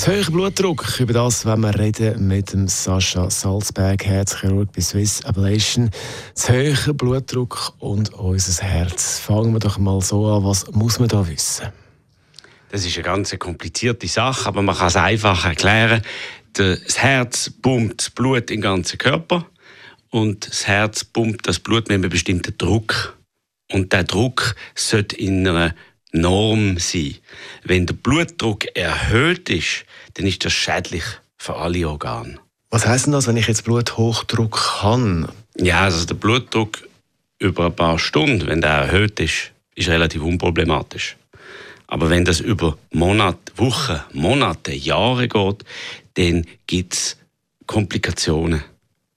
Zu 0.00 0.12
hoher 0.12 0.30
Blutdruck, 0.30 0.98
über 0.98 1.12
das 1.12 1.44
wenn 1.44 1.60
wir 1.60 1.78
reden 1.78 2.26
mit 2.26 2.54
dem 2.54 2.68
Sascha 2.68 3.28
Salzberg, 3.28 4.02
Herzchirurg 4.02 4.72
bei 4.72 4.80
Swiss 4.80 5.22
Ablation. 5.26 5.90
Zu 6.32 6.54
hoher 6.54 6.94
Blutdruck 6.94 7.74
und 7.80 8.14
unser 8.14 8.62
Herz. 8.62 9.18
Fangen 9.18 9.52
wir 9.52 9.58
doch 9.58 9.76
mal 9.76 10.00
so 10.00 10.26
an, 10.26 10.42
was 10.42 10.70
muss 10.70 10.98
man 11.00 11.08
da 11.08 11.28
wissen? 11.28 11.66
Das 12.70 12.86
ist 12.86 12.96
eine 12.96 13.04
ganz 13.04 13.38
komplizierte 13.38 14.08
Sache, 14.08 14.48
aber 14.48 14.62
man 14.62 14.74
kann 14.74 14.86
es 14.88 14.96
einfach 14.96 15.44
erklären. 15.44 16.00
Das 16.54 16.96
Herz 16.96 17.50
pumpt 17.60 18.14
Blut 18.14 18.48
den 18.48 18.62
ganzen 18.62 18.96
Körper 18.96 19.44
und 20.08 20.48
das 20.48 20.66
Herz 20.66 21.04
pumpt 21.04 21.46
das 21.46 21.58
Blut 21.58 21.90
mit 21.90 21.96
einem 21.96 22.08
bestimmten 22.08 22.56
Druck. 22.56 23.18
Und 23.70 23.92
der 23.92 24.04
Druck 24.04 24.56
sollte 24.74 25.16
in 25.16 25.46
einer 25.46 25.74
Norm 26.12 26.78
sein. 26.78 27.16
Wenn 27.64 27.86
der 27.86 27.94
Blutdruck 27.94 28.76
erhöht 28.76 29.48
ist, 29.48 29.84
dann 30.14 30.26
ist 30.26 30.44
das 30.44 30.52
schädlich 30.52 31.04
für 31.36 31.56
alle 31.56 31.88
Organe. 31.88 32.38
Was 32.70 32.86
heißt 32.86 33.06
denn 33.06 33.12
das, 33.12 33.26
wenn 33.26 33.36
ich 33.36 33.48
jetzt 33.48 33.64
Bluthochdruck 33.64 34.82
habe? 34.82 35.28
Ja, 35.56 35.82
also 35.82 36.06
der 36.06 36.14
Blutdruck 36.14 36.78
über 37.38 37.66
ein 37.66 37.74
paar 37.74 37.98
Stunden, 37.98 38.46
wenn 38.46 38.60
der 38.60 38.70
erhöht 38.70 39.18
ist, 39.18 39.52
ist 39.74 39.88
relativ 39.88 40.22
unproblematisch. 40.22 41.16
Aber 41.86 42.08
wenn 42.08 42.24
das 42.24 42.38
über 42.38 42.78
Monate, 42.92 43.52
Wochen, 43.56 44.00
Monate, 44.12 44.72
Jahre 44.72 45.26
geht, 45.26 45.64
dann 46.14 46.46
gibt 46.66 46.94
es 46.94 47.16
Komplikationen 47.66 48.62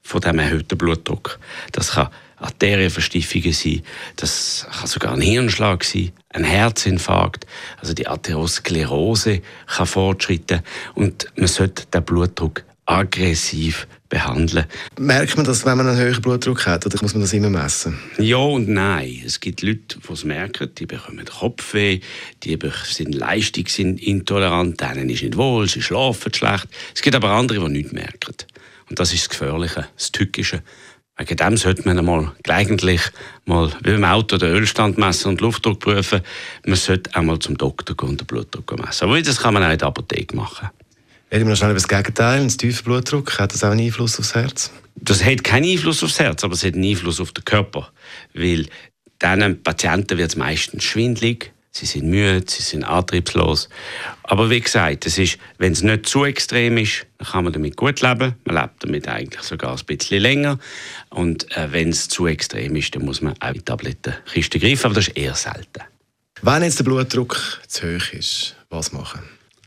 von 0.00 0.20
dem 0.20 0.38
erhöhten 0.38 0.78
Blutdruck. 0.78 1.38
Das 1.72 1.92
kann 1.92 2.08
Arterienverstiefungen 2.36 3.52
sein, 3.52 3.82
das 4.16 4.66
kann 4.70 4.86
sogar 4.86 5.12
ein 5.12 5.20
Hirnschlag 5.20 5.84
sein, 5.84 6.12
ein 6.30 6.44
Herzinfarkt, 6.44 7.46
also 7.80 7.94
die 7.94 8.06
Arteriosklerose 8.06 9.42
kann 9.66 9.86
fortschreiten 9.86 10.60
und 10.94 11.26
man 11.36 11.46
sollte 11.46 11.86
den 11.86 12.04
Blutdruck 12.04 12.64
aggressiv 12.86 13.86
behandeln. 14.08 14.66
Merkt 14.98 15.36
man 15.36 15.44
das, 15.44 15.64
wenn 15.64 15.76
man 15.76 15.88
einen 15.88 15.98
höheren 15.98 16.22
Blutdruck 16.22 16.66
hat, 16.66 16.86
oder 16.86 16.98
muss 17.00 17.14
man 17.14 17.22
das 17.22 17.32
immer 17.32 17.50
messen? 17.50 17.98
Ja 18.18 18.36
und 18.36 18.68
nein. 18.68 19.22
Es 19.24 19.40
gibt 19.40 19.62
Leute, 19.62 19.98
die 19.98 20.12
es 20.12 20.24
merken, 20.24 20.70
die 20.76 20.86
bekommen 20.86 21.24
Kopfweh, 21.24 22.00
die 22.42 22.58
sind 22.84 23.14
leistungsintolerant, 23.14 24.80
denen 24.80 25.08
ist 25.08 25.22
nicht 25.22 25.36
wohl, 25.36 25.68
sie 25.68 25.82
schlafen 25.82 26.32
schlecht. 26.32 26.68
Es 26.94 27.02
gibt 27.02 27.16
aber 27.16 27.30
andere, 27.30 27.66
die 27.66 27.72
nichts 27.72 27.92
merken. 27.92 28.34
Und 28.88 29.00
das 29.00 29.12
ist 29.12 29.22
das 29.22 29.30
Gefährliche, 29.30 29.88
das 29.96 30.12
Tückische. 30.12 30.62
Wegen 31.16 31.36
dem 31.36 31.56
sollte 31.56 31.82
man 31.84 31.98
einmal 31.98 32.32
gelegentlich 32.42 33.00
mal 33.44 33.70
wie 33.84 33.90
im 33.90 34.04
Auto 34.04 34.36
den 34.36 34.50
Ölstand 34.50 34.98
messen 34.98 35.28
und 35.28 35.40
Luftdruck 35.40 35.78
prüfen. 35.78 36.22
Man 36.66 36.74
sollte 36.76 37.14
einmal 37.14 37.38
zum 37.38 37.56
Doktor 37.56 37.96
gehen 37.96 38.08
und 38.10 38.20
den 38.20 38.26
Blutdruck 38.26 38.76
messen. 38.78 39.04
Aber 39.04 39.22
das 39.22 39.40
kann 39.40 39.54
man 39.54 39.62
auch 39.62 39.70
in 39.70 39.78
der 39.78 39.88
Apotheke 39.88 40.34
machen. 40.34 40.70
Reden 41.30 41.46
wir 41.46 41.50
noch 41.50 41.56
schnell 41.56 41.70
über 41.70 41.80
das 41.80 41.88
Gegenteil, 41.88 42.40
ein 42.40 42.48
tiefer 42.48 42.82
Blutdruck. 42.82 43.38
Hat 43.38 43.54
das 43.54 43.62
auch 43.62 43.70
einen 43.70 43.86
Einfluss 43.86 44.18
aufs 44.18 44.34
Herz? 44.34 44.72
Das 44.96 45.24
hat 45.24 45.44
keinen 45.44 45.70
Einfluss 45.70 46.02
aufs 46.02 46.18
Herz, 46.18 46.42
aber 46.42 46.54
es 46.54 46.64
hat 46.64 46.74
einen 46.74 46.84
Einfluss 46.84 47.20
auf 47.20 47.30
den 47.30 47.44
Körper. 47.44 47.90
Weil 48.34 48.66
diesen 49.22 49.62
Patienten 49.62 50.18
wird 50.18 50.30
es 50.30 50.36
meistens 50.36 50.82
schwindlig, 50.82 51.53
sie 51.74 51.86
sind 51.86 52.08
müde, 52.08 52.44
sie 52.46 52.62
sind 52.62 52.84
antriebslos. 52.84 53.68
Aber 54.22 54.48
wie 54.48 54.60
gesagt, 54.60 55.06
es 55.06 55.18
ist, 55.18 55.38
wenn 55.58 55.72
es 55.72 55.82
nicht 55.82 56.06
zu 56.06 56.24
extrem 56.24 56.78
ist, 56.78 57.06
dann 57.18 57.28
kann 57.28 57.44
man 57.44 57.52
damit 57.52 57.76
gut 57.76 58.00
leben. 58.00 58.34
Man 58.44 58.56
lebt 58.56 58.84
damit 58.84 59.08
eigentlich 59.08 59.42
sogar 59.42 59.76
ein 59.76 59.84
bisschen 59.86 60.22
länger. 60.22 60.58
Und 61.10 61.50
äh, 61.56 61.72
wenn 61.72 61.90
es 61.90 62.08
zu 62.08 62.26
extrem 62.26 62.76
ist, 62.76 62.94
dann 62.94 63.04
muss 63.04 63.20
man 63.20 63.34
auch 63.40 63.52
in 63.52 63.64
Tablettenkiste 63.64 64.58
greifen, 64.58 64.86
aber 64.86 64.94
das 64.94 65.08
ist 65.08 65.16
eher 65.16 65.34
selten. 65.34 65.82
Wenn 66.42 66.62
jetzt 66.62 66.78
der 66.78 66.84
Blutdruck 66.84 67.60
zu 67.66 67.96
hoch 67.96 68.12
ist, 68.12 68.54
was 68.70 68.92
machen? 68.92 69.20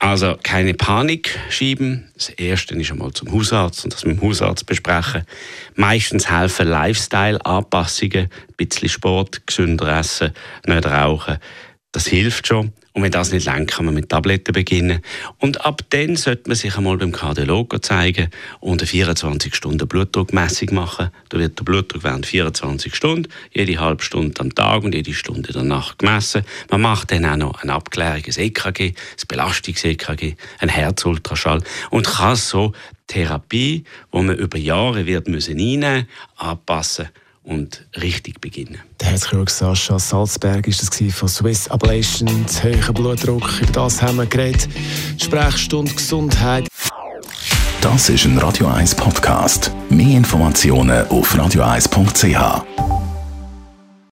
Also 0.00 0.36
keine 0.42 0.74
Panik 0.74 1.38
schieben. 1.48 2.10
Das 2.14 2.28
Erste 2.28 2.74
ist 2.74 2.90
einmal 2.90 3.12
zum 3.12 3.32
Hausarzt 3.32 3.84
und 3.84 3.94
das 3.94 4.04
mit 4.04 4.20
dem 4.20 4.28
Hausarzt 4.28 4.66
besprechen. 4.66 5.24
Meistens 5.76 6.28
helfen 6.30 6.68
Lifestyle-Anpassungen, 6.68 8.24
ein 8.24 8.54
bisschen 8.56 8.88
Sport, 8.90 9.46
gesünder 9.46 9.98
essen, 9.98 10.32
nicht 10.66 10.84
rauchen. 10.84 11.38
Das 11.94 12.08
hilft 12.08 12.48
schon. 12.48 12.72
Und 12.92 13.04
wenn 13.04 13.12
das 13.12 13.30
nicht 13.30 13.46
lenkt, 13.46 13.70
kann 13.70 13.84
man 13.84 13.94
mit 13.94 14.08
Tabletten 14.08 14.52
beginnen. 14.52 15.00
Und 15.38 15.64
ab 15.64 15.82
dann 15.90 16.16
sollte 16.16 16.48
man 16.48 16.56
sich 16.56 16.76
einmal 16.76 16.96
beim 16.96 17.12
Kardiologen 17.12 17.80
zeigen 17.82 18.30
und 18.58 18.82
eine 18.82 18.90
24-Stunden-Blutdruckmessung 18.90 20.74
machen. 20.74 21.10
Da 21.28 21.38
wird 21.38 21.56
der 21.56 21.62
Blutdruck 21.62 22.02
während 22.02 22.26
24 22.26 22.96
Stunden, 22.96 23.28
jede 23.52 23.78
halbe 23.78 24.02
Stunde 24.02 24.40
am 24.40 24.52
Tag 24.52 24.82
und 24.82 24.92
jede 24.92 25.14
Stunde 25.14 25.52
der 25.52 25.62
Nacht 25.62 26.00
gemessen. 26.00 26.42
Man 26.68 26.80
macht 26.80 27.12
dann 27.12 27.26
auch 27.26 27.36
noch 27.36 27.62
eine 27.62 27.74
Abklärung, 27.74 28.24
ein 28.26 28.38
EKG, 28.38 28.86
ein 28.88 28.94
Belastungs-EKG, 29.28 30.34
ein 30.58 30.68
Herzultraschall 30.68 31.62
und 31.90 32.08
kann 32.08 32.34
so 32.34 32.72
Therapie, 33.06 33.84
die 34.12 34.18
man 34.20 34.36
über 34.36 34.58
Jahre 34.58 35.06
wird 35.06 35.28
müssen 35.28 35.60
einnehmen, 35.60 36.08
anpassen 36.38 37.08
und 37.44 37.86
richtig 38.00 38.40
beginnen. 38.40 38.80
Der 39.00 39.08
Herzchirurg 39.08 39.50
Sascha 39.50 39.98
Salzberg 39.98 40.66
ist 40.66 40.82
das 40.82 41.14
von 41.14 41.28
Swiss 41.28 41.68
Ablation, 41.68 42.46
hoher 42.62 42.92
Blutdruck. 42.92 43.60
Über 43.60 43.72
das 43.72 44.02
haben 44.02 44.16
wir 44.16 44.26
geredet. 44.26 44.68
Sprechstunde 45.18 45.92
Gesundheit. 45.92 46.66
Das 47.80 48.08
ist 48.08 48.24
ein 48.24 48.38
Radio 48.38 48.66
1 48.68 48.94
Podcast. 48.94 49.70
Mehr 49.90 50.16
Informationen 50.16 51.06
auf 51.08 51.34
radio1.ch. 51.34 52.93